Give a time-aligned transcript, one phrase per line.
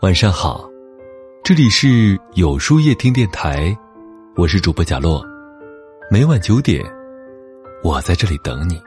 [0.00, 0.66] 晚上好，
[1.44, 3.76] 这里是有书夜听电台，
[4.34, 5.22] 我是主播贾洛。
[6.10, 6.82] 每晚九点，
[7.84, 8.80] 我在这里等你。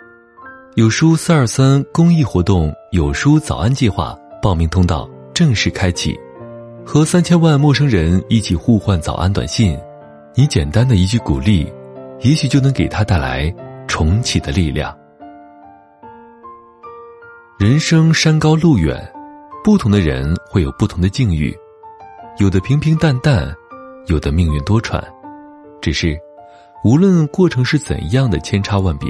[0.73, 6.19] 有书四二三公益活动有书早安计划报名通道正式开启，
[6.83, 9.79] 和三千万陌生人一起互换早安短信，
[10.35, 11.71] 你简单的一句鼓励，
[12.21, 13.53] 也许就能给他带来
[13.87, 14.91] 重启的力量。
[17.59, 19.07] 人生山高路远。
[19.63, 21.57] 不同的人会有不同的境遇，
[22.37, 23.55] 有的平平淡淡，
[24.07, 25.01] 有的命运多舛。
[25.81, 26.19] 只是，
[26.83, 29.07] 无论过程是怎样的千差万别，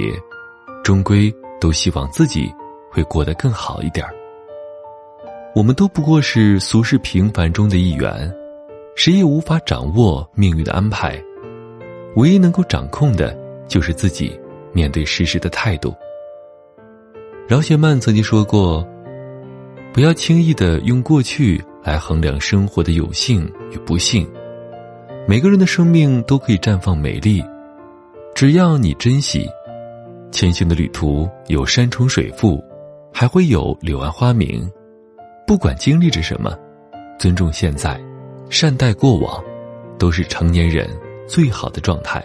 [0.83, 2.53] 终归都希望自己
[2.91, 4.13] 会过得更好一点儿
[5.55, 8.31] 我们都不过是俗世平凡中的一员，
[8.95, 11.19] 谁也无法掌握命运的安排，
[12.15, 13.35] 唯一能够掌控的，
[13.67, 14.39] 就是自己
[14.71, 15.95] 面对世事的态度。
[17.47, 18.87] 饶雪漫曾经说过。
[19.93, 24.27] 不要轻易的用过去来衡量生活的有幸与不幸。
[25.27, 27.45] 每个人的生命都可以绽放美丽，
[28.33, 29.47] 只要你珍惜。
[30.31, 32.59] 前行的旅途有山重水复，
[33.13, 34.67] 还会有柳暗花明。
[35.45, 36.57] 不管经历着什么，
[37.19, 38.01] 尊重现在，
[38.49, 39.43] 善待过往，
[39.99, 40.89] 都是成年人
[41.27, 42.19] 最好的状态。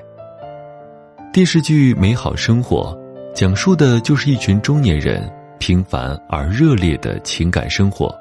[1.35, 2.99] 电视剧《美好生活》
[3.35, 5.31] 讲述的就是一群中年人。
[5.59, 8.15] 平凡而热烈的情感生活，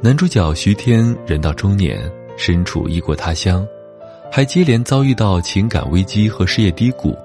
[0.00, 2.00] 男主角徐天人到中年，
[2.36, 3.66] 身处异国他乡，
[4.30, 7.16] 还接连遭遇到情感危机和事业低谷，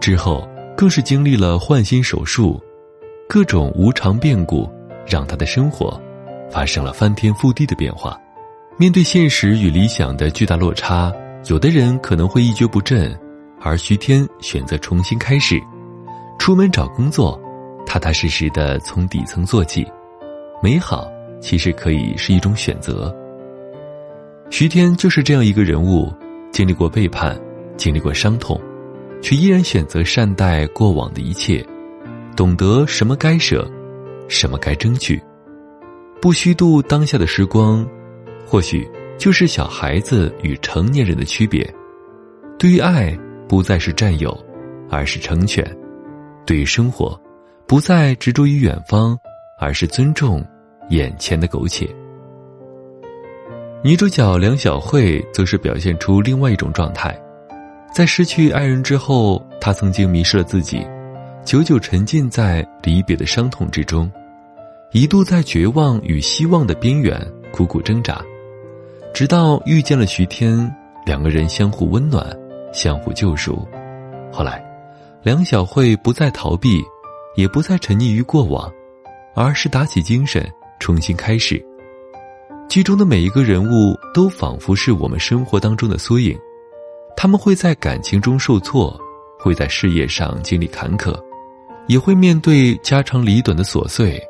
[0.00, 0.46] 之后
[0.76, 2.60] 更是经历了换心手术，
[3.28, 4.70] 各种无常变故
[5.06, 6.00] 让他的生活
[6.50, 8.20] 发生了翻天覆地的变化。
[8.76, 11.12] 面对现实与理想的巨大落差，
[11.46, 13.16] 有的人可能会一蹶不振，
[13.60, 15.60] 而徐天选择重新开始，
[16.38, 17.40] 出门找工作。
[17.94, 19.86] 踏踏实实的从底层做起，
[20.60, 21.08] 美好
[21.40, 23.14] 其实可以是一种选择。
[24.50, 26.12] 徐天就是这样一个人物，
[26.50, 27.40] 经历过背叛，
[27.76, 28.60] 经历过伤痛，
[29.22, 31.64] 却依然选择善待过往的一切，
[32.34, 33.64] 懂得什么该舍，
[34.26, 35.22] 什么该争取，
[36.20, 37.88] 不虚度当下的时光。
[38.44, 41.64] 或许就是小孩子与成年人的区别。
[42.58, 43.16] 对于爱，
[43.48, 44.36] 不再是占有，
[44.90, 45.64] 而是成全；
[46.44, 47.16] 对于生活。
[47.66, 49.18] 不再执着于远方，
[49.58, 50.44] 而是尊重
[50.90, 51.88] 眼前的苟且。
[53.82, 57.18] 女主角梁晓慧则是表现出另外一种状态，
[57.94, 60.86] 在失去爱人之后，她曾经迷失了自己，
[61.44, 64.10] 久久沉浸在离别的伤痛之中，
[64.92, 67.20] 一度在绝望与希望的边缘
[67.50, 68.22] 苦苦挣扎，
[69.12, 70.70] 直到遇见了徐天，
[71.06, 72.26] 两个人相互温暖，
[72.72, 73.66] 相互救赎。
[74.30, 74.64] 后来，
[75.22, 76.82] 梁晓慧不再逃避。
[77.34, 78.70] 也不再沉溺于过往，
[79.34, 80.46] 而是打起精神
[80.78, 81.64] 重新开始。
[82.68, 86.36] 剧中的每一个人物都仿佛是我们生活当中的缩影，
[87.16, 88.98] 他们会在感情中受挫，
[89.38, 91.14] 会在事业上经历坎坷，
[91.86, 94.20] 也会面对家长里短的琐碎。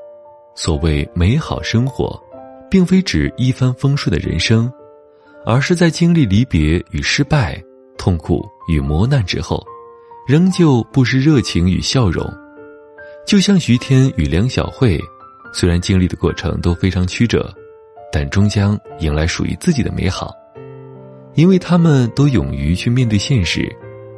[0.57, 2.21] 所谓美好生活，
[2.71, 4.71] 并非指一帆风顺的人生，
[5.47, 7.63] 而是在经历离别与失败、
[7.97, 9.65] 痛苦与磨难之后，
[10.27, 12.25] 仍旧不失热情与笑容。
[13.27, 15.01] 就像徐天与梁晓慧，
[15.53, 17.53] 虽然经历的过程都非常曲折，
[18.13, 20.31] 但终将迎来属于自己的美好，
[21.35, 23.67] 因为他们都勇于去面对现实，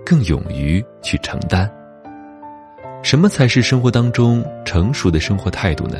[0.04, 1.70] 更勇于去承担。
[3.00, 5.98] 什么才是生活当中成熟的生活态度呢？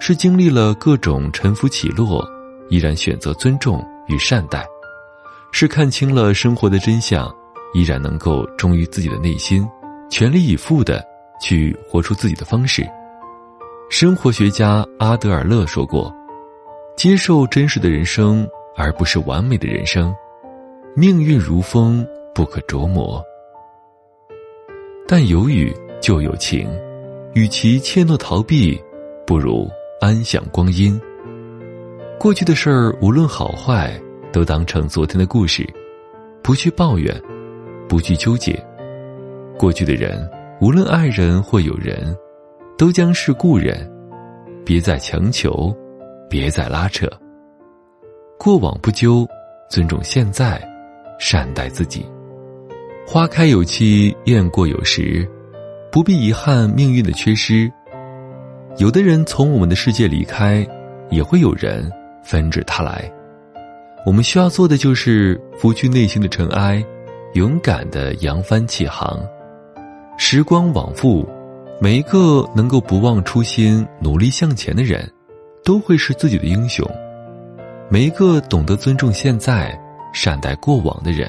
[0.00, 2.26] 是经历了各种沉浮起落，
[2.70, 4.62] 依然选择尊重与善待；
[5.52, 7.30] 是看清了生活的真相，
[7.74, 9.68] 依然能够忠于自己的内心，
[10.08, 11.09] 全力以赴的。
[11.40, 12.86] 去活出自己的方式。
[13.88, 16.14] 生活学家阿德尔勒说过
[16.96, 20.14] ：“接受真实的人生，而不是完美的人生。
[20.94, 23.20] 命运如风，不可琢磨。
[25.08, 26.70] 但有雨就有晴，
[27.34, 28.80] 与其怯懦逃避，
[29.26, 29.68] 不如
[30.00, 31.00] 安享光阴。
[32.16, 34.00] 过去的事儿，无论好坏，
[34.32, 35.68] 都当成昨天的故事，
[36.42, 37.20] 不去抱怨，
[37.88, 38.64] 不去纠结。
[39.58, 40.16] 过去的人。”
[40.60, 42.14] 无论爱人或友人，
[42.76, 43.90] 都将是故人，
[44.62, 45.74] 别再强求，
[46.28, 47.08] 别再拉扯。
[48.38, 49.26] 过往不究，
[49.70, 50.60] 尊重现在，
[51.18, 52.04] 善待自己。
[53.06, 55.26] 花开有期，雁过有时，
[55.90, 57.72] 不必遗憾命运的缺失。
[58.76, 60.66] 有的人从我们的世界离开，
[61.08, 61.90] 也会有人
[62.22, 63.10] 纷至沓来。
[64.04, 66.84] 我们需要做的就是拂去内心的尘埃，
[67.32, 69.18] 勇敢的扬帆起航。
[70.22, 71.26] 时光往复，
[71.80, 75.10] 每一个能够不忘初心、努力向前的人，
[75.64, 76.86] 都会是自己的英雄。
[77.88, 79.76] 每一个懂得尊重现在、
[80.12, 81.26] 善待过往的人，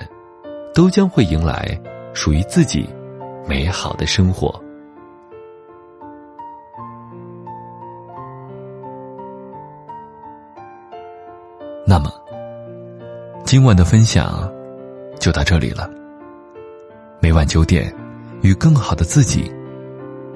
[0.74, 1.80] 都将会迎来
[2.14, 2.86] 属于自己
[3.48, 4.54] 美好的生活。
[11.88, 12.12] 那么，
[13.46, 14.52] 今晚的分享
[15.18, 15.90] 就到这里了。
[17.22, 17.92] 每晚九点，
[18.42, 19.52] 与更好的自己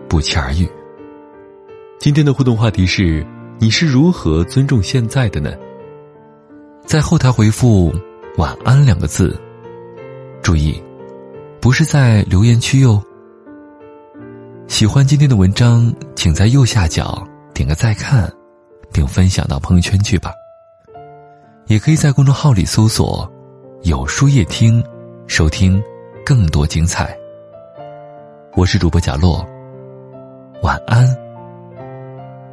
[0.07, 0.69] 不期而遇。
[2.00, 3.25] 今天的互动话题是：
[3.60, 5.52] 你是如何尊重现在的呢？
[6.86, 7.92] 在后台回复
[8.38, 9.40] “晚安”两个字，
[10.42, 10.80] 注意，
[11.60, 13.02] 不是在留言区哟。
[14.68, 18.31] 喜欢今天的文章，请在右下角点个再看，
[18.92, 20.31] 并分享到朋友圈去吧。
[21.68, 23.28] 也可以在公众号里搜索
[23.81, 24.84] “有书夜听”，
[25.25, 25.81] 收听
[26.24, 27.18] 更多精彩。
[28.57, 29.46] 我是主播贾洛，
[30.63, 31.06] 晚安，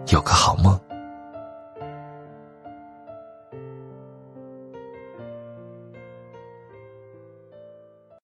[0.09, 0.77] 有个好梦。